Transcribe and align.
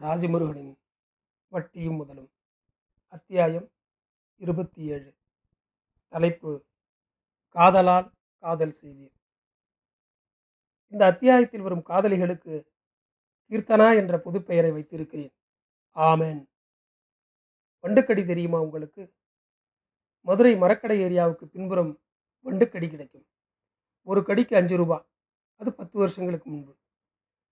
ராஜமுருகனின் 0.00 0.76
வட்டியும் 1.48 1.94
முதலும். 1.94 2.32
அத்தியாயம் 3.06 3.70
இருபத்தி 4.36 4.84
ஏழு 4.84 5.16
தலைப்பு 6.08 6.64
காதலால் 7.48 8.12
காதல் 8.38 8.74
செய்வீர். 8.82 9.14
இந்த 10.86 11.04
அத்தியாயத்தில் 11.04 11.60
வரும் 11.60 11.82
காதலிகளுக்கு 11.82 12.72
கீர்த்தனா 13.48 13.96
என்ற 13.96 14.20
புதுப்பெயரை 14.24 14.72
வைத்திருக்கிறேன். 14.72 15.34
ஆமேன். 15.94 16.46
வண்டுக்கடி 17.82 18.26
தெரியுமா 18.26 18.60
உங்களுக்கு? 18.60 19.14
மதுரை 20.20 20.54
மரக்கடை 20.54 21.00
ஏரியாவுக்கு 21.00 21.44
பின்புறம் 21.44 22.00
வண்டுக்கடி 22.44 22.88
கிடைக்கும். 22.88 23.26
ஒரு 24.02 24.24
கடிக்கு 24.24 24.56
அஞ்சு 24.56 24.76
ரூபா. 24.76 25.06
அது 25.56 25.74
பத்து 25.74 25.98
வருஷங்களுக்கு 25.98 26.50
முன்பு. 26.50 26.76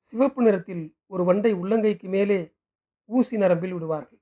சிவப்பு 0.00 0.42
நிறத்தில் 0.42 0.96
ஒரு 1.06 1.24
வண்டை 1.24 1.54
உள்ளங்கைக்கு 1.54 2.08
மேலே 2.08 2.56
ஊசி 3.04 3.36
நரம்பில் 3.36 3.72
விடுவார்கள். 3.72 4.20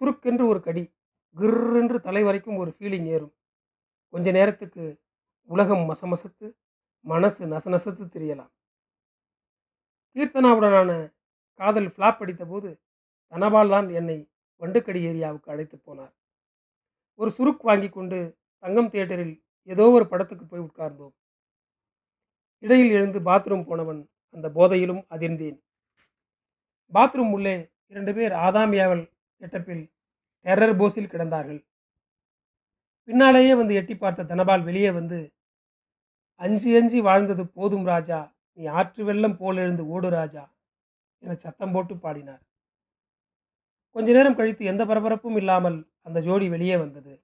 சுருக்கென்று 0.00 0.46
ஒரு 0.46 0.60
கடி 0.60 0.94
கிர்ரென்று 1.36 2.00
தலை 2.00 2.22
வரைக்கும் 2.22 2.56
ஒரு 2.56 2.74
ஃபீலிங் 2.78 3.06
ஏறும். 3.06 3.34
கொஞ்ச 4.08 4.30
நேரத்துக்கு 4.30 5.02
உலகம் 5.44 5.90
மசமசத்து 5.90 6.54
மனசு 7.00 7.46
நசநசத்து 7.46 8.04
தெரியலாம். 8.06 8.52
கீர்த்தனாவுடனான 10.16 11.12
காதல் 11.54 11.86
ஃப்ளாப் 11.86 12.20
அடித்தபோது 12.22 12.80
தனபால் 13.26 13.68
தான் 13.68 13.88
என்னை 13.88 14.30
வண்டுக்கடி 14.58 15.00
ஏரியாவுக்கு 15.10 15.48
அழைத்து 15.50 15.76
போனார். 15.76 16.12
ஒரு 17.14 17.30
சுருக் 17.30 17.62
வாங்கி 17.62 17.88
கொண்டு 17.88 18.38
தங்கம் 18.58 18.90
தியேட்டரில் 18.90 19.42
ஏதோ 19.62 19.90
ஒரு 19.90 20.08
படத்துக்கு 20.08 20.46
போய் 20.46 20.60
உட்கார்ந்தோம். 20.60 21.14
இடையில் 22.58 22.90
எழுந்து 22.90 23.20
பாத்ரூம் 23.20 23.66
போனவன் 23.66 24.11
அந்த 24.34 24.48
போதையிலும் 24.48 25.02
அதிர்ந்தேன். 25.14 25.58
பாத்ரூம் 26.92 27.32
உள்ளே 27.36 27.56
இரண்டு 27.86 28.14
பேர் 28.14 28.32
ஆதாமியாவல் 28.32 29.04
கெட்டப்பில் 29.40 29.84
டெரர் 30.46 30.78
போஸில் 30.80 31.12
கிடந்தார்கள். 31.12 31.60
பின்னாலேயே 33.08 33.54
வந்து 33.54 33.74
எட்டி 33.74 33.94
பார்த்த 33.96 34.24
தனபால் 34.24 34.62
வெளியே 34.62 34.90
வந்து 34.90 35.18
அஞ்சு 36.40 36.70
அஞ்சு 36.80 37.02
வாழ்ந்தது 37.02 37.44
போதும் 37.48 37.86
ராஜா 37.86 38.34
நீ 38.58 38.64
ஆற்று 38.66 39.04
வெள்ளம் 39.04 39.36
போல் 39.36 39.56
எழுந்து 39.56 39.86
ஓடு 39.86 40.08
ராஜா 40.10 40.44
என 41.22 41.34
சத்தம் 41.34 41.72
போட்டு 41.72 41.94
பாடினார். 41.96 42.42
கொஞ்ச 43.96 44.12
நேரம் 44.12 44.36
கழித்து 44.36 44.64
எந்த 44.64 44.82
பரபரப்பும் 44.84 45.36
இல்லாமல் 45.36 45.78
அந்த 46.02 46.18
ஜோடி 46.20 46.48
வெளியே 46.48 46.76
வந்தது. 46.76 47.14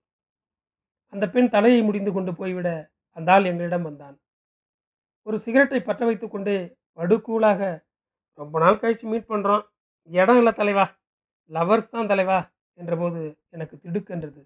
அந்த 1.12 1.25
பெண் 1.31 1.48
தலையை 1.48 1.83
முடிந்து 1.83 2.12
கொண்டு 2.12 2.33
போய்விட 2.34 2.69
அந்த 3.17 3.33
ஆள் 3.33 3.45
எங்களிடம் 3.45 3.83
வந்தான். 3.83 4.17
ஒரு 5.27 5.39
சிகரெட்டை 5.39 5.81
பற்ற 5.83 6.05
வைத்து 6.06 6.27
கொண்டே 6.29 6.59
படுகூலாக. 6.99 7.63
ரொம்ப 8.41 8.55
நாள் 8.63 8.81
கழித்து 8.83 9.05
மீட் 9.13 9.31
பண்ணுறோம் 9.33 9.65
இடம் 10.11 10.39
இல்லை 10.41 10.53
தலைவா. 10.61 10.87
லவர்ஸ் 11.51 11.93
தான் 11.95 12.11
தலைவா 12.13 12.39
என்றபோது 12.79 13.21
எனக்கு 13.55 13.75
திடுக்கென்றது. 13.85 14.41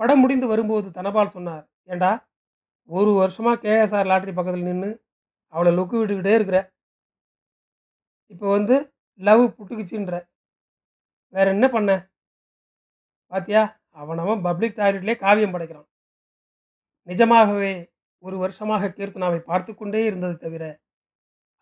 படம் 0.00 0.22
முடிந்து 0.22 0.46
வரும்போது 0.46 0.88
தனபால் 0.98 1.34
சொன்னார் 1.36 1.64
ஏண்டா 1.92 2.10
ஒரு 2.90 3.10
வருஷமாக 3.22 3.60
கேஎஸ்ஆர் 3.64 4.10
லாட்ரி 4.10 4.32
பக்கத்தில் 4.36 4.68
நின்று 4.68 4.90
அவளை 5.54 5.70
லுக்கு 5.78 5.96
விட்டுக்கிட்டே 6.00 6.34
இருக்கிற. 6.38 6.58
இப்போ 8.32 8.46
வந்து 8.56 8.76
லவ் 9.20 9.42
புட்டுக்குச்சுன்ற. 9.56 10.14
வேற 11.34 11.46
என்ன 11.56 11.66
பண்ண? 11.68 11.90
பாத்தியா 13.32 13.62
அவனவன் 14.00 14.44
பப்ளிக் 14.46 14.78
டாய்லெட்லேயே 14.78 15.16
காவியம் 15.24 15.54
படைக்கிறான். 15.54 15.88
நிஜமாகவே 17.08 17.72
ஒரு 18.22 18.36
வருஷமாக 18.38 18.92
கீர்த்தனாவை 18.96 19.40
பார்த்து 19.50 19.70
கொண்டே 19.74 20.00
இருந்தது 20.04 20.36
தவிர 20.36 20.64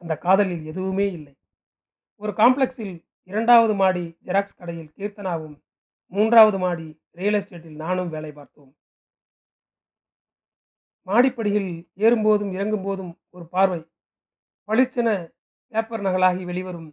அந்த 0.02 0.14
காதலில் 0.18 0.64
எதுவுமே 0.64 1.06
இல்லை. 1.12 1.32
ஒரு 2.20 2.32
காம்ப்ளெக்ஸில் 2.32 2.94
இரண்டாவது 3.28 3.74
மாடி 3.74 4.04
ஜெராக்ஸ் 4.24 4.58
கடையில் 4.58 4.92
கீர்த்தனாவும் 4.98 5.56
மூன்றாவது 6.12 6.58
மாடி 6.58 6.88
ரியல் 7.12 7.34
எஸ்டேட்டில் 7.34 7.77
நானும் 7.77 8.08
வேலை 8.08 8.32
பார்த்தோம். 8.32 8.70
மாடிப்படியில் 11.06 11.72
ஏறும்போதும் 11.97 12.53
இறங்கும்போதும் 12.53 13.12
ஒரு 13.31 13.44
பார்வை. 13.48 13.81
பளிச்சென 14.69 15.09
பேப்பர் 15.72 16.00
நகலாகி 16.00 16.42
வெளிவரும் 16.44 16.88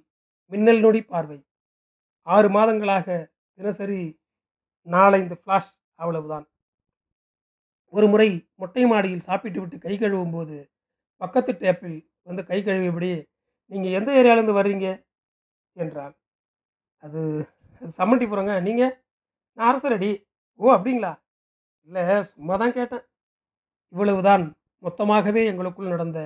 மின்னல் 0.51 0.79
நொடி 0.79 1.01
பார்வை. 1.03 1.39
ஆறு 2.27 2.47
மாதங்களாக 2.49 3.07
தினசரி 3.57 4.01
நாலைந்து 4.87 5.35
ஃப்ளாஷ் 5.41 5.71
அவ்வளவுதான். 5.95 6.45
ஒரு 7.93 8.07
முறை 8.07 8.29
மொட்டை 8.55 8.83
மாடியில் 8.85 9.25
சாப்பிட்டு 9.27 9.59
விட்டு 9.61 9.77
கை 9.77 9.95
கழுவும் 9.97 10.31
போது 10.31 10.57
பக்கத்து 11.21 11.51
டேப்பில் 11.53 11.97
வந்து 12.27 12.41
கை 12.49 12.59
கழுவியபடி 12.67 13.09
நீங்கள் 13.71 13.95
எந்த 13.99 14.09
ஏரியாவிலேருந்து 14.19 14.59
வர்றீங்க? 14.59 14.87
என்றான் 15.75 16.15
அது 17.03 17.21
அது 17.81 17.89
சம்மண்டிபுரங்க 17.99 18.53
நீங்கள் 18.67 18.93
நான் 19.57 19.69
அரசரடி. 19.71 20.11
ஓ 20.59 20.65
அப்படிங்களா? 20.75 21.11
இல்லை 21.87 22.03
சும்மா 22.31 22.55
தான் 22.61 22.75
கேட்டேன். 22.77 23.03
இவ்வளவுதான் 23.93 24.43
மொத்தமாகவே 24.83 25.41
எங்களுக்குள் 25.51 25.93
நடந்த 25.93 26.19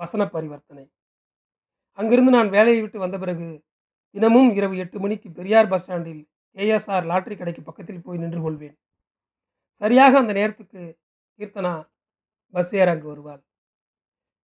வசன 0.00 0.22
பரிவர்த்தனை. 0.34 0.84
அங்கிருந்து 1.98 2.32
நான் 2.36 2.54
வேலையை 2.56 2.80
விட்டு 2.82 2.98
வந்த 3.04 3.16
பிறகு 3.22 3.48
தினமும் 4.14 4.50
இரவு 4.58 4.74
எட்டு 4.84 4.98
மணிக்கு 5.04 5.28
பெரியார் 5.38 5.70
பஸ் 5.72 5.84
ஸ்டாண்டில் 5.84 6.22
ஏஎஸ்ஆர் 6.56 7.08
லாட்ரி 7.10 7.34
கடைக்கு 7.36 7.62
பக்கத்தில் 7.68 8.04
போய் 8.06 8.20
நின்று 8.22 8.40
கொள்வேன். 8.44 8.76
சரியாக 9.80 10.18
அந்த 10.22 10.32
நேரத்துக்கு 10.38 10.82
கீர்த்தனா 11.38 11.72
பஸ் 12.54 12.72
ஏற 12.80 12.88
அங்கு 12.94 13.08
வருவாள். 13.12 13.42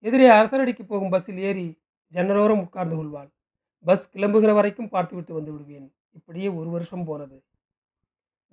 எதிரே 0.05 0.29
அரசரடிக்கு 0.31 0.83
போகும் 0.83 1.11
பஸ்ஸில் 1.11 1.39
ஏறி 1.39 1.67
ஜன்னலோரம் 2.13 2.63
உட்கார்ந்து 2.67 2.97
கொள்வாள். 2.97 3.31
பஸ் 3.85 4.11
கிளம்புகிற 4.15 4.53
வரைக்கும் 4.55 4.89
பார்த்துவிட்டு 4.89 5.35
வந்து 5.35 5.53
விடுவேன். 5.53 5.95
இப்படியே 6.11 6.49
ஒரு 6.49 6.71
வருஷம் 6.71 7.05
போனது. 7.05 7.45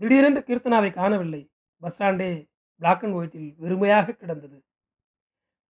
திடீரென்று 0.02 0.42
கீர்த்தனாவை 0.48 0.92
காணவில்லை. 0.92 1.42
பஸ் 1.82 2.02
ஸ்டாண்டே 2.02 2.30
பிளாக் 2.82 3.04
அண்ட் 3.04 3.14
ஒயிட்டில் 3.14 3.56
வெறுமையாக 3.59 4.16
கிடந்தது. 4.16 4.58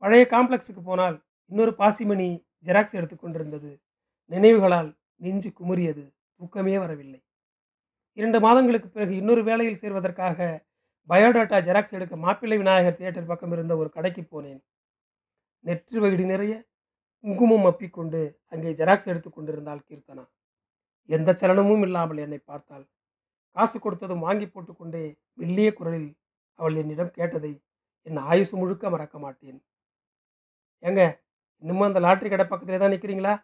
பழைய 0.02 0.26
காம்ப்ளெக்ஸுக்கு 0.30 0.82
போனால் 0.84 1.16
இன்னொரு 1.50 1.74
பாசிமணி 1.78 2.28
ஜெராக்ஸ் 2.64 2.96
எடுத்துக்கொண்டிருந்தது 2.98 3.70
நினைவுகளால் 4.30 4.90
நெஞ்சு 5.16 5.50
குமுறியது. 5.60 6.04
தூக்கமே 6.40 6.78
வரவில்லை. 6.78 7.20
இரண்டு 8.12 8.40
மாதங்களுக்கு 8.40 8.88
பிறகு 8.88 9.16
இன்னொரு 9.16 9.44
வேலையில் 9.44 9.80
சேர்வதற்காக 9.82 10.38
பயோடாட்டா 11.08 11.58
ஜெராக்ஸ் 11.66 11.96
எடுக்க 11.98 12.16
மாப்பிள்ளை 12.16 12.56
விநாயகர் 12.58 12.96
தியேட்டர் 12.96 13.26
பக்கம் 13.26 13.52
இருந்த 13.52 13.76
ஒரு 13.76 13.90
கடைக்கு 13.90 14.22
போனேன். 14.32 14.60
நெற்று 15.66 15.98
வகிடு 16.02 16.24
நிறைய 16.32 16.54
குங்குமம் 17.24 17.66
அப்பிக்கொண்டு 17.70 18.20
அங்கே 18.52 18.72
ஜெராக்ஸ் 18.80 19.08
எடுத்து 19.12 19.30
கொண்டிருந்தாள் 19.30 19.86
கீர்த்தனா. 19.88 20.24
எந்த 21.08 21.30
சலனமும் 21.40 21.84
இல்லாமல் 21.86 22.20
என்னை 22.24 22.38
பார்த்தாள். 22.50 22.84
காசு 23.56 23.76
கொடுத்ததும் 23.84 24.24
வாங்கி 24.26 24.46
போட்டுக்கொண்டே 24.48 25.02
மெல்லிய 25.40 25.68
குரலில் 25.78 26.10
அவள் 26.58 26.78
என்னிடம் 26.82 27.14
கேட்டதை 27.18 27.52
என் 28.06 28.20
ஆயுசு 28.30 28.54
முழுக்க 28.60 28.90
மறக்க 28.94 29.16
மாட்டேன். 29.24 29.58
ஏங்க 30.82 31.02
இன்னமும் 31.62 31.88
அந்த 31.88 32.00
லாட்ரி 32.06 32.28
கடை 32.30 32.46
பக்கத்திலே 32.46 32.78
தான் 32.80 32.94
நிற்கிறீங்களா 32.94 33.34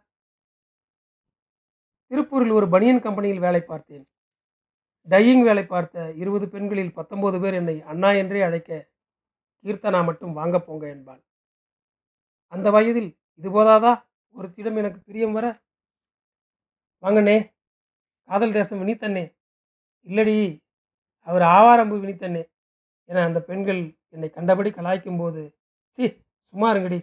திருப்பூரில் 2.10 2.56
ஒரு 2.59 2.66
பனியன் 2.75 3.04
கம்பெனியில் 3.04 3.44
வேலை 3.47 3.62
பார்த்தேன். 3.72 4.04
டையிங் 5.09 5.44
வேலை 5.49 5.65
பார்த்த 5.66 6.04
இருபது 6.22 6.47
பெண்களில் 6.54 6.97
பத்தொன்பது 6.99 7.37
பேர் 7.43 7.59
என்னை 7.60 7.77
அண்ணா 7.93 8.10
என்றே 8.22 8.43
அழைக்க 8.49 8.71
கீர்த்தனா 9.65 10.00
மட்டும் 10.09 10.37
வாங்க 10.41 10.56
போங்க 10.66 10.84
என்பாள். 10.97 11.22
அந்த 12.52 12.70
வயதில் 12.70 13.10
இது 13.34 13.48
போதாதா? 13.56 13.92
ஒருத்திடம் 14.34 14.78
எனக்கு 14.80 15.00
பிரியம் 15.08 15.32
வர? 15.32 15.46
வாங்கண்ணே 17.02 17.36
காதல் 18.28 18.52
தேசம் 18.52 18.80
வினித்தண்ணே. 18.82 19.24
இல்லடி 20.06 20.36
அவர் 21.26 21.44
ஆவாரம்பு 21.56 21.96
வினித்தண்ணே. 22.02 22.42
என 23.08 23.22
அந்த 23.24 23.41
பெண்கள் 23.42 23.80
என்னை 24.08 24.28
கண்டபடி 24.30 24.70
கலாய்க்கும் 24.70 25.18
போது 25.18 25.42
சி 25.91 26.04
சும்மா 26.44 26.68
இருங்கடி 26.72 26.98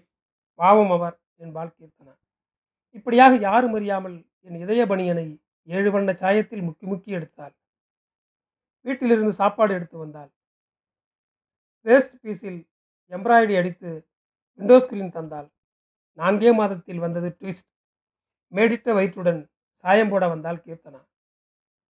பாவம் 0.59 0.91
அவர் 0.91 1.15
என்பாள் 1.35 1.75
கீர்த்தனா 1.77 2.13
இப்படியாக 2.97 3.33
யாரும் 3.47 3.73
அறியாமல் 3.73 4.17
என் 4.41 4.59
இதய 4.63 4.85
பணியனை 4.85 5.27
ஏழு 5.67 5.89
வண்ண 5.91 6.11
சாயத்தில் 6.11 6.65
முக்கி 6.67 6.85
முக்கி 6.91 7.09
எடுத்தாள். 7.17 7.53
வீட்டிலிருந்து 8.85 9.33
சாப்பாடு 9.33 9.71
எடுத்து 9.73 9.97
வந்தாள். 9.97 10.31
வேஸ்ட் 11.85 12.15
பீஸில் 12.23 12.59
எம்ப்ராய்டரி 13.11 13.55
அடித்து 13.57 13.91
விண்டோ 14.59 14.77
ஸ்கிரீன் 14.83 15.13
தந்தாள் 15.17 15.45
நான்கே 16.19 16.51
மாதத்தில் 16.55 17.01
வந்தது 17.03 17.27
ட்விஸ்ட். 17.39 17.67
மேடிட்ட 18.53 18.93
வயிற்றுடன் 18.97 19.39
சாயம் 19.83 20.11
போட 20.11 20.23
வந்தால் 20.27 20.63
கீர்த்தனா. 20.65 20.99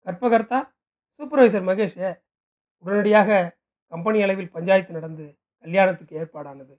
கற்பகர்த்தா 0.05 0.59
சூப்பர்வைசர் 1.19 1.65
மகேஷே 1.69 2.09
உடனடியாக 2.85 3.29
கம்பெனி 3.91 4.19
அளவில் 4.21 4.51
பஞ்சாயத்து 4.51 4.91
நடந்து 4.93 5.25
கல்யாணத்துக்கு 5.65 6.13
ஏற்பாடானது. 6.21 6.73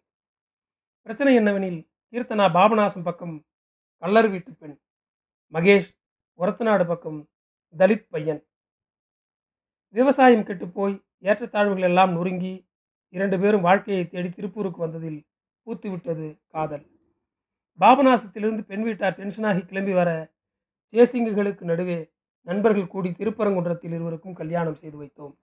பிரச்சனை 1.07 1.33
என்னவெனில் 1.41 1.81
கீர்த்தனா 2.13 2.47
பாபநாசம் 2.57 3.07
பக்கம் 3.09 3.35
கல்லர் 4.03 4.31
வீட்டு 4.31 4.53
பெண் 4.53 4.77
மகேஷ் 5.53 5.91
ஒரத்தநாடு 6.39 6.87
பக்கம் 6.87 7.19
தலித் 7.75 8.09
பையன். 8.09 8.43
விவசாயம் 9.95 10.47
கெட்டுப்போய் 10.49 10.97
ஏற்றத்தாழ்வுகள் 11.23 11.89
எல்லாம் 11.91 12.13
நொறுங்கி 12.13 12.55
இரண்டு 13.15 13.37
பேரும் 13.39 13.67
வாழ்க்கையை 13.69 14.05
தேடி 14.07 14.29
திருப்பூருக்கு 14.29 14.81
வந்ததில் 14.85 15.21
பூத்துவிட்டது 15.69 16.27
காதல். 16.55 16.85
பாபநாசத்திலிருந்து 17.81 18.63
பெண் 18.71 18.85
வீட்டார் 18.87 19.17
டென்ஷனாகி 19.19 19.63
கிளம்பி 19.71 19.95
வர 19.99 20.11
ஜேசிங்குகளுக்கு 20.95 21.65
நடுவே 21.71 21.99
நண்பர்கள் 22.47 22.93
கூடி 22.93 23.11
திருப்பரங்குன்றத்தில் 23.19 23.95
இருவருக்கும் 23.97 24.37
கல்யாணம் 24.41 24.79
செய்து 24.81 24.97
வைத்தோம். 25.01 25.35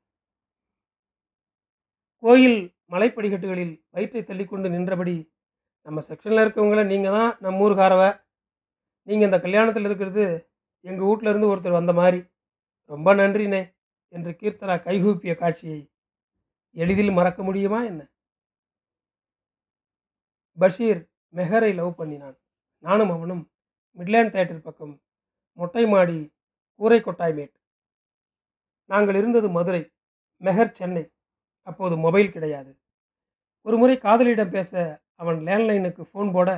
கோயில் 2.24 2.60
மலைப்படிகட்டுகளில் 2.94 3.74
வயிற்றை 3.96 4.22
தள்ளிக்கொண்டு 4.30 4.68
நின்றபடி 4.76 5.16
நம்ம 5.88 6.02
செக்ஷனில் 6.08 6.44
இருக்கவங்கள 6.44 6.84
நீங்கள் 6.92 7.16
தான் 7.18 7.32
நம்ம 7.46 7.64
ஊருக்காரவ 7.66 8.04
நீங்கள் 9.08 9.28
இந்த 9.30 9.40
கல்யாணத்தில் 9.46 9.88
இருக்கிறது 9.90 10.26
எங்கள் 10.86 11.08
வீட்டில் 11.10 11.32
இருந்து 11.32 11.52
ஒருத்தர் 11.52 11.80
வந்த 11.80 11.94
மாதிரி. 12.02 12.22
ரொம்ப 12.90 13.14
நன்றினே 13.22 13.62
என்று 14.14 14.32
கீர்த்தனா 14.42 14.76
கைகூப்பிய 14.88 15.36
காட்சியை 15.44 15.80
எளிதில் 16.76 17.18
மறக்க 17.20 17.40
முடியுமா 17.44 17.80
என்ன? 17.92 18.02
பஷீர் 20.58 21.02
மெஹரை 21.34 21.72
லவ் 21.76 21.96
பண்ணினான். 21.96 22.38
நானும் 22.84 23.10
அவனும் 23.10 23.52
மிட்லேண்ட் 23.98 24.34
தேட்டர் 24.36 24.66
பக்கம் 24.68 25.02
மொட்டை 25.58 25.88
மாடி 25.88 26.34
கூரை 26.80 27.00
கொட்டாய்மேட் 27.02 27.54
நாங்கள் 28.90 29.16
இருந்தது 29.16 29.50
மதுரை 29.50 29.82
மெஹர் 30.44 30.76
சென்னை. 30.80 31.04
அப்போது 31.68 31.98
மொபைல் 31.98 32.32
கிடையாது. 32.32 32.72
ஒரு 33.62 33.78
முறை 33.78 33.98
காதலியிடம் 33.98 34.50
பேச 34.50 34.72
அவன் 35.16 35.38
லேண்ட்லைனுக்கு 35.40 36.04
ஃபோன் 36.12 36.32
போட 36.32 36.50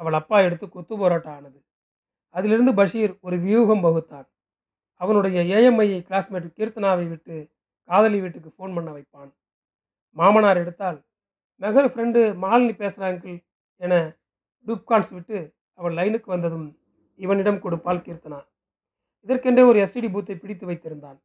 அவள் 0.00 0.12
அப்பா 0.12 0.40
எடுத்து 0.40 0.68
கொத்து 0.68 0.94
போராட்டம் 0.98 1.32
ஆனது. 1.32 1.58
அதிலிருந்து 2.28 2.72
பஷீர் 2.74 3.12
ஒரு 3.20 3.36
வியூகம் 3.36 3.84
வகுத்தான். 3.86 4.28
அவனுடைய 5.00 5.38
ஏஎம்ஐயை 5.56 6.00
கிளாஸ்மேட் 6.08 6.48
கீர்த்தனாவை 6.56 7.08
விட்டு 7.08 7.36
காதலி 7.88 8.20
வீட்டுக்கு 8.20 8.50
ஃபோன் 8.50 8.74
பண்ண 8.74 8.90
வைப்பான். 8.96 9.30
மாமனார் 10.16 10.56
எடுத்தால் 10.56 10.98
மெஹர் 11.60 11.88
ஃப்ரெண்டு 11.92 12.20
மாலினி 12.44 12.74
பேசுகிற 12.82 13.04
அங்கிள் 13.10 13.38
என 13.84 13.94
டூப்கான்ஸ் 14.66 15.10
விட்டு 15.16 15.38
அவள் 15.78 15.96
லைனுக்கு 15.98 16.28
வந்ததும் 16.34 16.68
இவனிடம் 17.20 17.62
கொடுப்பாள் 17.64 18.04
கீர்த்தனா. 18.06 18.38
இதற்கென்றே 19.26 19.62
ஒரு 19.70 19.78
எஸ்டிடி 19.84 20.08
பூத்தை 20.14 20.34
பிடித்து 20.36 20.64
வைத்திருந்தான். 20.70 21.18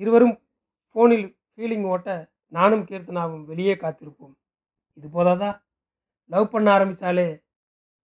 இருவரும் 0.00 0.34
ஃபோனில் 0.90 1.26
ஃபீலிங் 1.52 1.86
ஓட்ட 1.92 2.08
நானும் 2.56 2.84
கீர்த்தனாவும் 2.90 3.44
வெளியே 3.44 3.74
காத்திருப்போம். 3.74 4.34
இது 4.98 5.08
போதாதா? 5.08 5.50
லவ் 6.30 6.52
பண்ண 6.54 6.68
ஆரம்பித்தாலே 6.76 7.28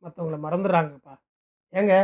மற்றவங்கள 0.05 0.39
மறந்துடுறாங்கப்பா. 0.47 1.15
ஏங்க? 1.73 1.95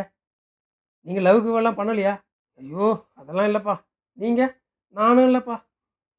நீங்கள் 1.07 1.27
லவ்க்கு 1.27 1.59
எல்லாம் 1.61 1.79
பண்ணலையா? 1.81 2.15
ஐயோ 2.61 2.87
அதெல்லாம் 3.15 3.49
இல்லைப்பா. 3.51 3.75
நீங்கள் 4.19 4.53
நானும் 4.97 5.27
இல்லைப்பா. 5.29 5.57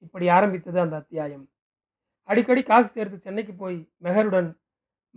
இப்படி 0.05 0.29
ஆரம்பித்தது 0.29 0.79
அந்த 0.79 0.95
அத்தியாயம். 0.95 1.45
அடிக்கடி 2.29 2.61
காசு 2.69 2.89
சேர்த்து 2.95 3.17
சென்னைக்கு 3.25 3.53
போய் 3.61 3.77
மெஹருடன் 4.05 4.49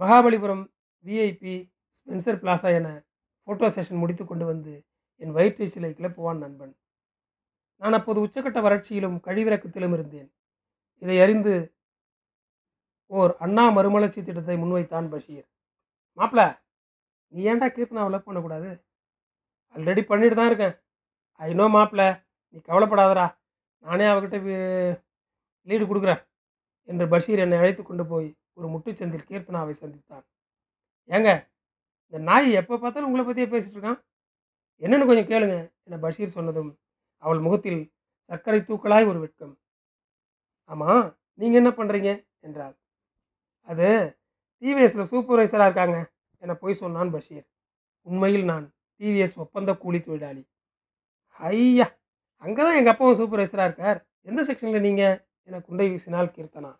மகாபலிபுரம் 0.01 0.65
விஐபி 1.05 1.55
ஸ்பென்சர் 1.97 2.41
பிளாசா 2.43 2.71
என 2.79 2.89
ஃபோட்டோ 3.49 3.67
செஷன் 3.77 4.01
முடித்து 4.03 4.25
கொண்டு 4.25 4.45
வந்து 4.53 4.75
என் 5.23 5.35
வயிற்றீச்சலை 5.37 5.91
கிளப்புவான் 5.99 6.43
நண்பன். 6.45 6.73
நான் 7.83 7.97
அப்போது 7.99 8.19
உச்சக்கட்ட 8.25 8.59
வறட்சியிலும் 8.67 9.17
கழிவிறக்கத்திலும் 9.27 9.95
இருந்தேன். 9.97 10.29
இதை 11.03 11.17
அறிந்து 11.25 11.55
ஓர் 13.11 13.33
அண்ணா 13.45 13.65
மறுமலர்ச்சி 13.77 14.21
திட்டத்தை 14.23 14.57
முன்வைத்தான் 14.63 15.11
பஷீர். 15.13 15.47
மாப்பிள 16.19 16.43
நீ 17.33 17.41
ஏன்டா 17.51 17.67
கீர்த்தனாவை 17.77 18.11
லவ் 18.15 18.27
பண்ணக்கூடாது? 18.29 18.71
ஆல்ரெடி 19.75 20.03
பண்ணிட்டு 20.11 20.37
தான் 20.39 20.51
இருக்கேன். 20.51 20.75
ஐ 21.41 21.49
நோ 21.61 21.67
மாப்பிள 21.77 22.03
நீ 22.51 22.59
கவலைப்படாதடா. 22.69 23.27
நானே 23.85 24.07
அவகிட்ட 24.13 24.39
லீடு 25.69 25.85
கொடுக்குறேன். 25.91 26.23
என்று 26.89 27.05
பஷீர் 27.13 27.43
என்னை 27.45 27.59
அழைத்து 27.63 27.83
கொண்டு 27.83 28.05
போய் 28.13 28.29
ஒரு 28.59 28.67
முட்டுச்சந்தில் 28.73 29.29
கீர்த்தனாவை 29.31 29.75
சந்தித்தான். 29.83 30.25
ஏங்க 31.09 31.31
இந்த 32.07 32.19
நாய் 32.29 32.49
எப்போ 32.61 32.75
பார்த்தாலும் 32.83 33.09
உங்களை 33.09 33.25
பற்றியே 33.27 33.49
பேசிகிட்டு 33.53 33.79
இருக்கான். 33.79 34.01
என்னென்னு 34.83 35.09
கொஞ்சம் 35.11 35.31
கேளுங்க 35.33 35.57
என 35.87 35.99
பஷீர் 36.05 36.37
சொன்னதும் 36.37 36.71
அவள் 37.23 37.41
முகத்தில் 37.47 37.81
சர்க்கரை 38.31 38.61
தூக்கலாய் 38.69 39.09
ஒரு 39.11 39.19
வெட்கம். 39.25 39.55
ஆமாம் 40.71 41.07
நீங்கள் 41.41 41.61
என்ன 41.61 41.71
பண்ணுறீங்க 41.79 42.11
என்றாள். 42.47 42.75
அது 43.69 43.89
டிவிஎஸில் 44.63 45.11
சூப்பர்வைசராக 45.13 45.69
இருக்காங்க 45.69 45.99
என 46.43 46.55
போய் 46.63 46.81
சொன்னான் 46.83 47.13
பஷீர். 47.15 47.47
உண்மையில் 48.07 48.47
நான் 48.53 48.67
டிவிஎஸ் 49.01 49.37
ஒப்பந்த 49.45 49.71
கூலி 49.83 49.99
தொழிலாளி. 50.07 50.43
ஐயா 51.41 51.87
அங்கே 52.45 52.61
தான் 52.67 52.79
எங்கள் 52.79 52.95
அப்பாவும் 52.95 53.19
சூப்பர்வைசராக 53.21 53.69
இருக்கார். 53.69 53.99
எந்த 54.31 54.41
செக்ஷனில் 54.49 54.87
நீங்கள் 54.89 55.17
என 55.45 55.61
குண்டை 55.61 55.89
வீசினால் 55.91 56.35
கீர்த்தனா. 56.37 56.77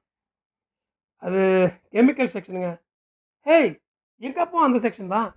அது 1.19 1.71
கெமிக்கல் 1.93 2.33
செக்ஷனுங்க 2.35 2.83
ஹேய் 3.45 3.81
எங்கள் 4.19 4.51
அந்த 4.51 4.79
செக்ஷன் 4.89 5.07
தான். 5.07 5.37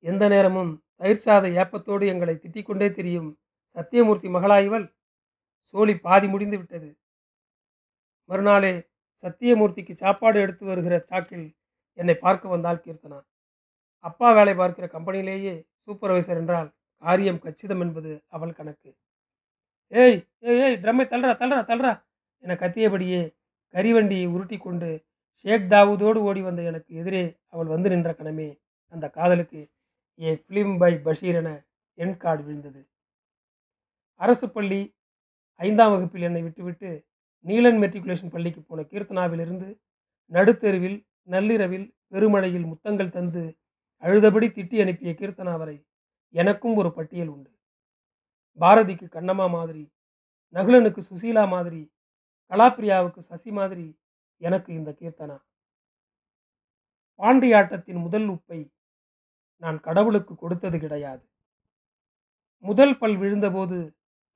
எந்த 0.00 0.28
நேரமும் 0.28 0.82
தயிர் 0.96 1.24
சாத 1.24 1.48
ஏப்பத்தோடு 1.50 2.06
எங்களை 2.06 2.34
திட்டிக்கொண்டே 2.34 2.88
கொண்டே 2.88 3.34
சத்தியமூர்த்தி 3.76 4.28
மகளாய்வள் 4.28 4.94
சோழி 5.60 5.98
பாதி 5.98 6.28
முடிந்து 6.28 6.58
விட்டது. 6.58 6.96
மறுநாளே 8.26 8.90
சத்தியமூர்த்திக்கு 9.24 9.92
சாப்பாடு 9.92 10.40
எடுத்து 10.40 10.66
வருகிற 10.66 10.98
சாக்கில் 10.98 11.56
என்னை 11.94 12.14
பார்க்க 12.14 12.48
வந்தால் 12.48 12.82
கீர்த்தனா. 12.84 13.20
அப்பா 14.00 14.32
வேலை 14.32 14.54
பார்க்கிற 14.54 14.86
கம்பெனியிலேயே 14.86 15.66
சூப்பர்வைசர் 15.86 16.36
என்றால் 16.36 16.74
காரியம் 16.98 17.38
கச்சிதம் 17.38 17.80
என்பது 17.80 18.24
அவள் 18.28 18.52
கணக்கு. 18.52 18.96
ஏய் 19.92 20.18
ஏய் 20.48 20.60
ஏய் 20.66 20.76
ட்ரம்மை 20.82 21.04
தள்ளுறா 21.12 21.32
தள்ளுறா 21.40 21.62
தள்ளுறா 21.70 21.92
என 22.44 22.54
கத்தியபடியே 22.62 23.22
கரிவண்டியை 23.74 24.26
உருட்டி 24.34 24.56
கொண்டு 24.58 24.90
ஷேக் 25.44 25.68
தாவூதோடு 25.72 26.20
ஓடி 26.28 26.40
வந்த 26.46 26.60
எனக்கு 26.70 26.90
எதிரே 27.00 27.22
அவள் 27.54 27.72
வந்து 27.74 27.90
நின்ற 27.92 28.10
கணமே 28.12 28.48
அந்த 28.92 29.06
காதலுக்கு 29.16 29.60
ஏ 30.18 30.32
ஃபிலிம் 30.42 30.74
பை 30.82 30.92
பஷீர் 31.06 31.38
என 31.40 31.50
என் 31.98 32.16
கார்டு 32.16 32.42
விழுந்தது. 32.46 32.80
அரசு 34.20 34.46
பள்ளி 34.56 34.80
ஐந்தாம் 35.60 35.92
வகுப்பில் 35.94 36.26
என்னை 36.28 36.42
விட்டுவிட்டு 36.46 36.90
நீலன் 37.44 37.80
மெட்ரிகுலேஷன் 37.82 38.34
பள்ளிக்கு 38.34 38.60
போன 38.62 38.84
கீர்த்தனாவிலிருந்து 38.92 39.68
நடுத்தெருவில் 40.32 40.98
நள்ளிரவில் 41.34 41.88
பெருமழையில் 42.12 42.68
முத்தங்கள் 42.70 43.14
தந்து 43.16 43.44
அழுதபடி 44.02 44.48
திட்டி 44.58 44.76
அனுப்பிய 44.84 45.12
கீர்த்தனா 45.20 45.54
வரை 45.62 45.76
எனக்கும் 46.34 46.78
ஒரு 46.80 46.90
பட்டியல் 46.98 47.32
உண்டு. 47.34 47.50
பாரதிக்கு 48.54 49.06
கண்ணம்மா 49.06 49.50
மாதிரி 49.50 49.92
நகுலனுக்கு 50.50 51.02
சுசீலா 51.10 51.48
மாதிரி 51.48 51.92
கலாப்பிரியாவுக்கு 52.48 53.18
சசி 53.18 53.50
மாதிரி 53.50 53.98
எனக்கு 54.36 54.74
இந்த 54.74 54.96
கீர்த்தனா. 55.00 55.38
பாண்டியாட்டத்தின் 57.16 58.00
முதல் 58.00 58.28
உப்பை 58.28 58.72
நான் 59.56 59.80
கடவுளுக்கு 59.80 60.34
கொடுத்தது 60.34 60.78
கிடையாது. 60.78 61.24
முதல் 62.58 62.98
பல் 62.98 63.16
விழுந்தபோது 63.16 63.94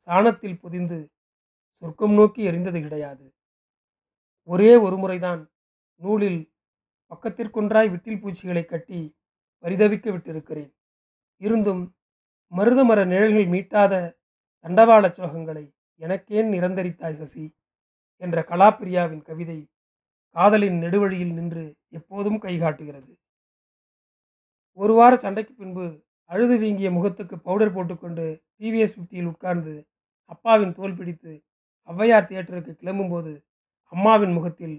சாணத்தில் 0.09 0.61
புதிந்து 0.61 1.11
சொர்க்கம் 1.79 2.15
நோக்கி 2.15 2.51
எரிந்தது 2.51 2.83
கிடையாது. 2.83 3.35
ஒரே 4.43 4.77
ஒரு 4.77 4.97
முறைதான் 4.97 5.51
நூலில் 5.95 6.53
பக்கத்திற்கொன்றாய் 7.13 7.91
விட்டில் 7.91 8.21
பூச்சிகளை 8.21 8.65
கட்டி 8.65 9.17
பரிதவிக்க 9.65 10.07
விட்டிருக்கிறேன். 10.11 10.73
இருந்தும் 11.37 11.96
மருதமர 12.53 13.05
நிழல்கள் 13.05 13.49
மீட்டாத 13.55 13.95
தண்டவாள 14.65 15.05
சோகங்களை 15.11 15.65
எனக்கேன் 16.01 16.49
நிரந்தரித்தாய் 16.55 17.19
சசி 17.21 17.45
என்ற 18.23 18.45
கலாப்பிரியாவின் 18.49 19.23
கவிதை 19.23 19.59
காதலின் 20.37 20.79
நெடுவழியில் 20.83 21.33
நின்று 21.33 21.65
எப்போதும் 21.89 22.43
கைகாட்டுகிறது. 22.43 23.13
ஒரு 24.73 24.95
வார 24.95 25.17
சண்டைக்கு 25.17 25.55
பின்பு 25.55 25.87
அழுது 26.31 26.59
வீங்கிய 26.59 26.91
முகத்துக்கு 26.91 27.37
பவுடர் 27.39 27.75
போட்டுக்கொண்டு 27.75 28.25
டிவிஎஸ் 28.59 28.97
பிப்டியில் 28.99 29.31
உட்கார்ந்து 29.33 29.75
அப்பாவின் 30.25 30.75
தோல் 30.75 30.97
பிடித்து 30.97 31.33
ஔவையார் 31.89 32.29
தியேட்டருக்கு 32.29 32.73
கிளம்பும்போது 32.83 33.33
அம்மாவின் 33.93 34.33
முகத்தில் 34.33 34.77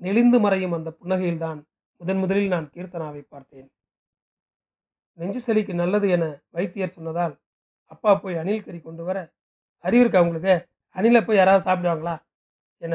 நெளிந்து 0.00 0.40
மறையும் 0.40 0.72
அந்த 0.72 0.96
புன்னகையில்தான் 1.00 1.60
முதன் 2.00 2.18
முதலில் 2.18 2.48
நான் 2.48 2.70
கீர்த்தனாவை 2.74 3.22
பார்த்தேன். 3.28 3.68
நெஞ்சு 5.20 5.40
சளிக்கு 5.46 5.74
நல்லது 5.74 6.08
என 6.08 6.24
வைத்தியர் 6.50 6.94
சொன்னதால் 6.96 7.34
அப்பா 7.84 8.14
போய் 8.14 8.36
அணில் 8.36 8.64
கறி 8.64 8.78
கொண்டு 8.80 9.04
வர 9.04 9.18
அறிவு 9.84 10.02
இருக்கா 10.02 10.20
உங்களுக்கு? 10.22 10.54
அணிலை 10.96 11.20
போய் 11.24 11.36
யாராவது 11.36 11.64
சாப்பிடுவாங்களா? 11.66 12.14
என 12.82 12.94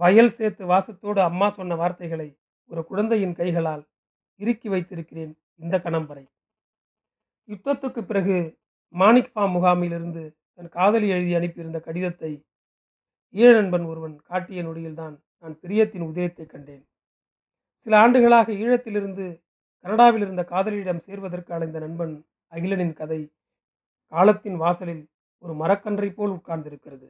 வயல் 0.00 0.28
சேர்த்து 0.28 0.62
வாசத்தோடு 0.66 1.20
அம்மா 1.20 1.48
சொன்ன 1.48 1.74
வார்த்தைகளை 1.74 2.28
ஒரு 2.70 2.82
குழந்தையின் 2.86 3.34
கைகளால் 3.34 3.82
இறுக்கி 4.40 4.68
வைத்திருக்கிறேன் 4.68 5.32
இந்த 5.56 5.76
கணம் 5.78 6.06
வரை 6.06 6.24
யுத்தத்துக்கு 7.48 8.02
பிறகு 8.02 8.36
மாணிக் 8.94 9.30
ஃபார்ம் 9.34 9.54
முகாமிலிருந்து 9.56 10.22
தன் 10.54 10.68
காதலி 10.68 11.08
எழுதி 11.08 11.34
அனுப்பியிருந்த 11.34 11.80
கடிதத்தை 11.80 12.32
ஈழ 13.34 13.50
நண்பன் 13.52 13.84
ஒருவன் 13.84 14.16
காட்டிய 14.20 14.62
நொடியில்தான் 14.62 15.14
நான் 15.38 15.54
பிரியத்தின் 15.62 16.06
உதயத்தை 16.06 16.46
கண்டேன். 16.46 16.82
சில 17.86 17.94
ஆண்டுகளாக 17.98 18.52
ஈழத்திலிருந்து 18.52 19.26
கனடாவில் 19.84 20.24
இருந்த 20.24 20.42
காதலியிடம் 20.52 21.04
சேர்வதற்கு 21.06 21.50
அலைந்த 21.56 21.78
நண்பன் 21.84 22.14
அகிலனின் 22.52 22.94
கதை 23.00 23.20
காலத்தின் 24.12 24.58
வாசலில் 24.62 25.04
ஒரு 25.44 25.52
மரக்கன்றை 25.60 26.08
போல் 26.14 26.34
உட்கார்ந்திருக்கிறது. 26.38 27.08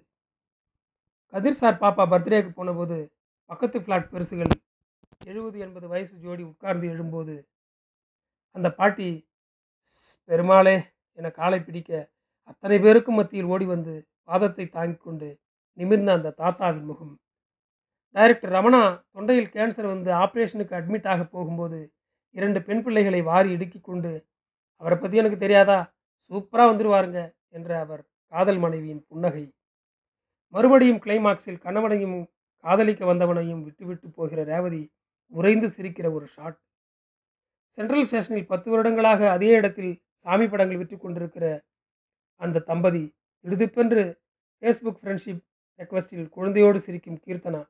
கதிர் 1.32 1.58
சார் 1.60 1.80
பாப்பா 1.82 2.04
பர்த்டேக்கு 2.12 2.50
போனபோது 2.58 2.98
பக்கத்து 3.50 3.78
ஃப்ளாட் 3.84 4.08
பெருசுகள் 4.12 4.52
எழுபது 5.26 5.56
எண்பது 5.64 5.86
வயசு 5.88 6.14
ஜோடி 6.24 6.42
உட்கார்ந்து 6.42 6.86
எழும்போது 6.94 7.34
அந்த 8.56 8.68
பாட்டி 8.78 9.08
பெருமாளே 10.28 10.76
என 11.18 11.30
காலை 11.30 11.58
பிடிக்க 11.60 11.90
அத்தனை 12.50 12.76
பேருக்கும் 12.84 13.18
மத்தியில் 13.20 13.50
ஓடி 13.54 13.66
வந்து 13.74 13.94
பாதத்தை 14.28 14.64
தாங்கிக் 14.68 15.04
கொண்டு 15.06 15.28
நிமிர்ந்த 15.78 16.10
அந்த 16.18 16.34
தாத்தாவின் 16.40 16.88
முகம். 16.90 17.14
டைரக்டர் 18.14 18.54
ரமணா 18.56 18.80
தொண்டையில் 19.14 19.52
கேன்சர் 19.54 19.92
வந்து 19.94 20.10
ஆப்ரேஷனுக்கு 20.22 20.74
அட்மிட் 20.78 21.10
ஆக 21.12 21.22
போகும்போது 21.34 21.80
இரண்டு 22.34 22.62
பெண் 22.62 22.82
பிள்ளைகளை 22.82 23.22
வாரி 23.22 23.50
இடுக்கி 23.50 23.80
கொண்டு 23.80 24.26
அவரை 24.76 24.98
பற்றி 24.98 25.16
எனக்கு 25.16 25.38
தெரியாதா? 25.38 25.78
சூப்பராக 26.30 26.70
வந்துருவாருங்க 26.70 27.20
என்ற 27.48 27.78
அவர் 27.78 28.02
காதல் 28.32 28.58
மனைவியின் 28.58 29.06
புன்னகை. 29.06 29.54
மறுபடியும் 30.48 31.00
கிளைமாக்ஸில் 31.00 31.58
கணவனையும் 31.58 32.30
காதலிக்க 32.64 33.14
வந்தவனையும் 33.14 33.62
விட்டுவிட்டு 33.62 34.08
போகிற 34.10 34.44
ரேவதி 34.44 34.82
உறைந்து 35.32 35.68
சிரிக்கிற 35.68 36.12
ஒரு 36.12 36.26
ஷாட் 36.26 36.58
சென்ட்ரல் 37.78 38.04
ஸ்டேஷனில் 38.04 38.46
பத்து 38.46 38.70
வருடங்களாக 38.70 39.30
அதே 39.30 39.48
இடத்தில் 39.48 39.92
சாமி 40.14 40.46
படங்கள் 40.48 40.76
விற்று 40.76 40.98
கொண்டிருக்கிற 40.98 41.46
அந்த 42.40 42.58
தம்பதி 42.60 43.04
திடுதிப்பென்று 43.44 44.02
ஃபேஸ்புக் 44.62 45.00
ஃப்ரெண்ட்ஷிப் 45.02 45.42
ரெக்வஸ்டில் 45.80 46.28
குழந்தையோடு 46.36 46.76
சிரிக்கும் 46.76 47.20
கீர்த்தனா. 47.26 47.62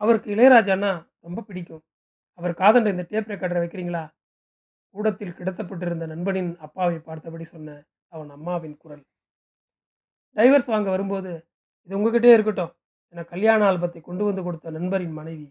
அவருக்கு 0.00 0.34
இளையராஜான்னா 0.34 0.92
ரொம்ப 1.20 1.40
பிடிக்கும். 1.42 1.82
அவர் 2.40 2.54
காதண்ட 2.60 2.88
இந்த 2.88 3.06
டேப் 3.08 3.30
ரெக்கார்டரை 3.30 3.60
வைக்கிறீங்களா? 3.62 4.10
கூடத்தில் 4.94 5.32
கிடத்தப்பட்டிருந்த 5.32 6.06
நண்பனின் 6.06 6.56
அப்பாவை 6.56 6.98
பார்த்தபடி 6.98 7.44
சொன்ன 7.44 7.84
அவன் 8.08 8.30
அம்மாவின் 8.30 8.76
குரல். 8.76 9.02
டைவர்ஸ் 10.36 10.66
வாங்க 10.66 10.90
வரும்போது 10.90 11.48
இது 11.82 11.98
உங்ககிட்டே 11.98 12.32
இருக்கட்டும். 12.32 12.72
என 13.08 13.24
கல்யாண 13.24 13.60
ஆல்பத்தை 13.70 14.00
கொண்டு 14.00 14.24
வந்து 14.24 14.42
கொடுத்த 14.42 14.70
நண்பரின் 14.70 15.12
மனைவி. 15.12 15.48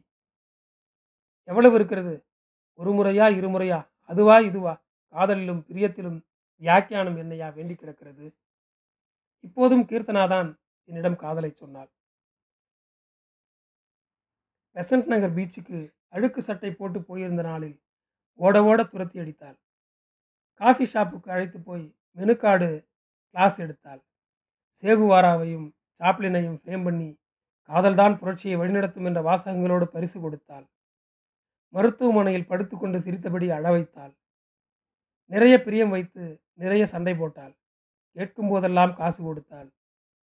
எவ்வளவு 1.43 1.75
இருக்கிறது? 1.75 2.25
ஒரு 2.74 2.91
முறையா 2.91 3.25
இருமுறையா 3.39 3.79
அதுவா 4.01 4.39
இதுவா? 4.39 4.74
காதலிலும் 5.13 5.63
பிரியத்திலும் 5.67 6.19
வியாக்கியானம் 6.62 7.17
என்னையா 7.17 7.50
வேண்டி 7.50 7.75
கிடக்கிறது? 7.75 8.36
இப்போதும் 9.39 9.86
கீர்த்தனாதான் 9.86 10.50
என்னிடம் 10.89 11.15
காதலை 11.15 11.51
சொன்னாள். 11.51 11.91
பெசன்ட் 14.74 15.05
நகர் 15.05 15.34
பீச்சுக்கு 15.34 15.79
அழுக்கு 16.13 16.42
சட்டை 16.42 16.72
போட்டு 16.72 17.00
போயிருந்த 17.01 17.42
நாளில் 17.42 17.78
ஓட 18.39 18.63
ஓட 18.63 18.84
துரத்தி 18.84 19.20
அடித்தாள். 19.20 19.58
காஃபி 20.62 20.86
ஷாப்புக்கு 20.94 21.30
அழைத்து 21.30 21.60
போய் 21.62 21.86
மெனுக்கார்டு 22.18 22.70
கிளாஸ் 23.32 23.58
எடுத்தாள். 23.62 24.01
சேகுவாராவையும் 24.84 25.68
சாப்ளினையும் 26.00 26.60
ஃப்ரேம் 26.62 26.84
பண்ணி 26.84 27.10
காதல்தான் 27.70 28.18
புரட்சியை 28.18 28.56
வழிநடத்தும் 28.58 29.06
என்ற 29.06 29.22
வாசகங்களோடு 29.22 29.84
பரிசு 29.84 30.18
கொடுத்தாள். 30.22 30.66
மருத்துவமனையில் 31.74 32.48
படுத்துக்கொண்டு 32.48 33.00
சிரித்தபடி 33.00 33.48
அழ 33.50 33.66
வைத்தாள். 33.72 34.13
நிறைய 35.32 35.56
பிரியம் 35.63 35.89
வைத்து 35.89 36.24
நிறைய 36.54 36.86
சண்டை 36.86 37.13
போட்டாள். 37.16 37.54
கேட்கும் 38.18 38.50
போதெல்லாம் 38.50 38.94
காசு 38.96 39.24
கொடுத்தாள். 39.24 39.70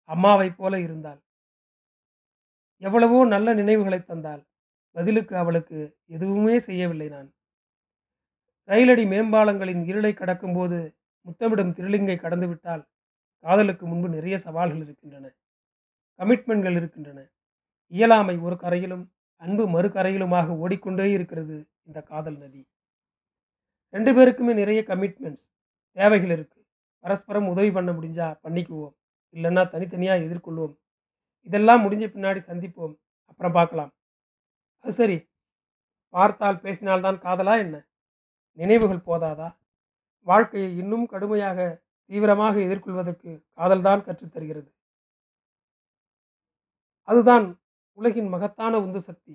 அம்மாவைப் 0.10 0.58
போல 0.58 0.80
இருந்தாள். 0.80 1.22
எவ்வளவோ 2.78 3.26
நல்ல 3.26 3.54
நினைவுகளை 3.54 4.00
தந்தாள். 4.00 4.44
பதிலுக்கு 4.94 5.38
அவளுக்கு 5.38 5.98
எதுவுமே 6.06 6.60
செய்யவில்லை 6.60 7.08
நான். 7.08 7.34
ரயிலடி 8.68 9.06
மேம்பாலங்களின் 9.06 9.84
இருளை 9.86 10.14
கடக்கும்போது 10.14 10.96
முத்தமிடும் 11.26 11.74
திருலிங்கை 11.74 12.16
கடந்துவிட்டால் 12.16 12.84
காதலுக்கு 13.40 13.86
முன்பு 13.86 14.10
நிறைய 14.10 14.38
சவால்கள் 14.38 14.82
இருக்கின்றன. 14.82 15.36
கமிட்மெண்ட்கள் 16.18 16.76
இருக்கின்றன. 16.76 17.30
இயலாமை 17.88 18.38
ஒரு 18.38 18.58
கரையிலும் 18.58 19.14
அன்பு 19.36 19.70
மறு 19.70 19.90
கரையிலுமாக 19.90 20.58
ஓடிக்கொண்டே 20.58 21.12
இருக்கிறது 21.12 21.70
இந்த 21.84 22.02
காதல் 22.02 22.38
நதி. 22.38 22.68
ரெண்டு 23.90 24.12
பேருக்குமே 24.14 24.54
நிறைய 24.54 24.84
கமிட்மெண்ட்ஸ் 24.88 25.50
தேவைகள் 25.92 26.30
இருக்கு. 26.30 26.66
பரஸ்பரம் 27.00 27.48
உதவி 27.48 27.72
பண்ண 27.72 27.92
முடிஞ்சா 27.92 28.28
பண்ணிக்குவோம். 28.44 28.94
இல்லைன்னா 29.32 29.70
தனித்தனியாக 29.70 30.24
எதிர்கொள்வோம். 30.24 30.76
இதெல்லாம் 31.42 31.84
முடிஞ்ச 31.84 32.06
பின்னாடி 32.16 32.40
சந்திப்போம். 32.48 32.96
அப்புறம் 33.26 33.52
பார்க்கலாம். 33.52 33.92
அது 34.86 34.92
சரி. 34.92 35.18
பார்த்தால் 36.14 36.56
பேசினால்தான் 36.56 37.18
காதலா 37.18 37.54
என்ன? 37.58 37.76
நினைவுகள் 38.58 39.06
போதாதா? 39.06 39.50
வாழ்க்கையை 40.28 40.78
இன்னும் 40.78 41.06
கடுமையாக 41.06 41.60
தீவிரமாக 42.10 42.56
எதிர்கொள்வதற்கு 42.60 43.32
காதல்தான் 43.58 44.04
கற்றுத்தருகிறது 44.06 44.70
அதுதான் 47.08 47.46
உலகின் 47.98 48.28
மகத்தான 48.28 48.80
உந்து 48.80 49.02
சக்தி. 49.02 49.34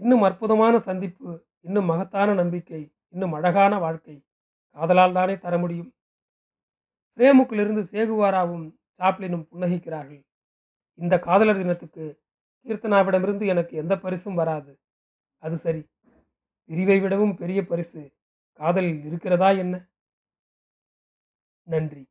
இன்னும் 0.00 0.22
அற்புதமான 0.22 0.78
சந்திப்பு 0.78 1.30
இன்னும் 1.60 1.84
மகத்தான 1.84 2.34
நம்பிக்கை 2.34 2.82
இன்னும் 3.08 3.32
அழகான 3.32 3.78
வாழ்க்கை 3.78 4.16
காதலால் 4.76 5.12
தானே 5.12 5.38
தர 5.38 5.58
முடியும். 5.58 5.90
பிரேமுக்கிலிருந்து 7.18 7.82
சேகுவாராவும் 7.92 8.66
சாப்ளினும் 8.98 9.46
புன்னகிக்கிறார்கள். 9.50 10.22
இந்த 10.94 11.18
காதலர் 11.18 11.56
தினத்துக்கு 11.56 12.04
கீர்த்தனாவிடமிருந்து 12.66 13.46
எனக்கு 13.46 13.76
எந்த 13.76 13.98
பரிசும் 13.98 14.34
வராது. 14.34 14.72
அது 15.42 15.56
சரி. 15.56 15.82
பிரிவை 16.70 17.00
விடவும் 17.00 17.36
பெரிய 17.36 17.66
பரிசு. 17.66 18.02
காதலில் 18.60 19.04
இருக்கிறதா 19.04 19.50
என்ன? 19.50 19.76
நன்றி. 21.66 22.02